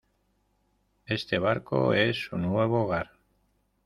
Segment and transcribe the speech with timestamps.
[1.05, 3.11] este barco es su nuevo hogar